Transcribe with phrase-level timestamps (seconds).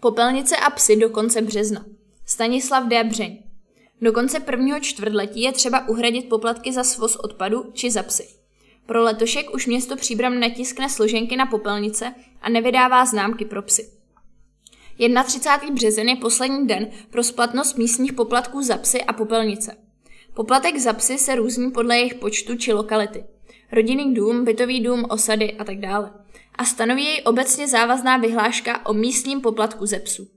[0.00, 1.84] Popelnice a psy do konce března.
[2.26, 3.04] Stanislav D.
[3.04, 3.42] Břeň.
[4.00, 8.28] Do konce prvního čtvrtletí je třeba uhradit poplatky za svoz odpadu či za psy.
[8.86, 13.90] Pro letošek už město Příbram netiskne složenky na popelnice a nevydává známky pro psy.
[15.24, 15.74] 31.
[15.74, 19.76] březen je poslední den pro splatnost místních poplatků za psy a popelnice.
[20.34, 23.24] Poplatek za psy se různí podle jejich počtu či lokality.
[23.72, 26.12] Rodinný dům, bytový dům, osady a tak dále.
[26.54, 30.28] A stanoví jej obecně závazná vyhláška o místním poplatku ze psů.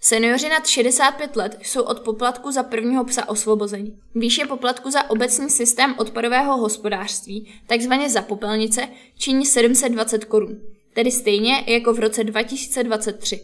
[0.00, 3.92] Seniori nad 65 let jsou od poplatku za prvního psa osvobozeni.
[4.14, 10.60] Výše poplatku za obecný systém odpadového hospodářství, takzvaně za popelnice, činí 720 korun,
[10.94, 13.40] tedy stejně jako v roce 2023.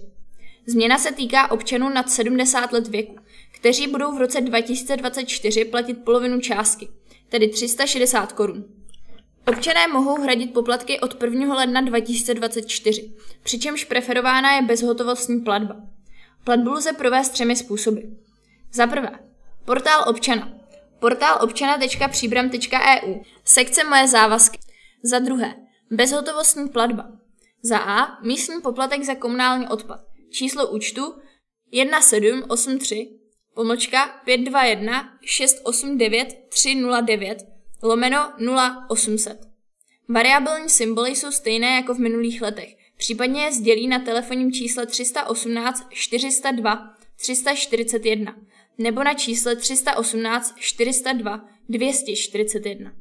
[0.66, 3.16] Změna se týká občanů nad 70 let věku,
[3.52, 6.88] kteří budou v roce 2024 platit polovinu částky,
[7.28, 8.64] tedy 360 korun.
[9.46, 11.54] Občané mohou hradit poplatky od 1.
[11.54, 15.76] ledna 2024, přičemž preferována je bezhotovostní platba.
[16.44, 18.00] Platbu lze provést třemi způsoby.
[18.72, 19.10] Za prvé,
[19.64, 20.52] portál občana.
[21.00, 24.58] Portál občana.příbram.eu Sekce Moje závazky.
[25.02, 25.54] Za druhé,
[25.90, 27.10] bezhotovostní platba.
[27.62, 28.22] Za A.
[28.22, 30.00] Místní poplatek za komunální odpad.
[30.30, 31.14] Číslo účtu
[31.70, 33.10] 1783
[33.54, 37.51] pomlčka 521 689 309
[37.82, 38.32] lomeno
[38.88, 39.38] 0800.
[40.08, 45.86] Variabilní symboly jsou stejné jako v minulých letech, případně je sdělí na telefonním čísle 318
[45.90, 48.36] 402 341
[48.78, 52.92] nebo na čísle 318 402 241.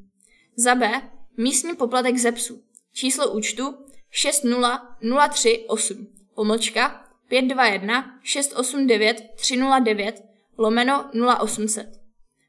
[0.55, 1.01] Za B.
[1.37, 2.63] Místní poplatek ze psu.
[2.93, 3.75] Číslo účtu
[4.09, 10.23] 60038 pomlčka 521 689 309
[10.57, 12.00] lomeno 0800.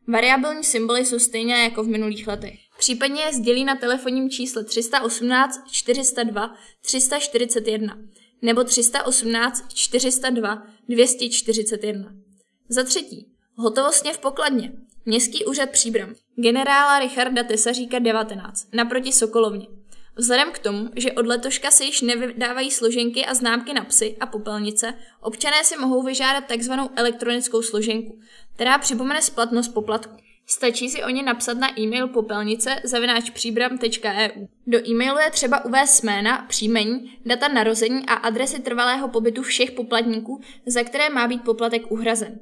[0.09, 2.59] Variabilní symboly jsou stejné jako v minulých letech.
[2.79, 7.99] Případně je sdělí na telefonním čísle 318 402 341
[8.43, 12.15] nebo 318 402 241.
[12.69, 14.73] Za třetí, hotovostně v pokladně.
[15.05, 16.15] Městský úřad Příbram.
[16.37, 19.67] Generála Richarda Tesaříka 19, naproti Sokolovně.
[20.17, 24.27] Vzhledem k tomu, že od letoška se již nevydávají složenky a známky na psy a
[24.27, 26.73] popelnice, občané si mohou vyžádat tzv.
[26.97, 28.19] elektronickou složenku,
[28.55, 30.17] která připomene splatnost poplatku.
[30.47, 34.47] Stačí si o ně napsat na e-mail popelnice zavináčpříbram.eu.
[34.67, 40.41] Do e-mailu je třeba uvést jména, příjmení, data narození a adresy trvalého pobytu všech poplatníků,
[40.67, 42.39] za které má být poplatek uhrazen.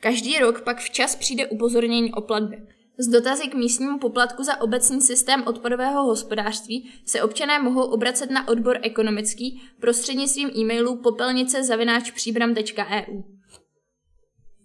[0.00, 2.73] Každý rok pak včas přijde upozornění o platbě.
[2.98, 8.48] Z dotazy k místnímu poplatku za obecný systém odpadového hospodářství se občané mohou obracet na
[8.48, 11.62] odbor ekonomický prostřednictvím e-mailu popelnice.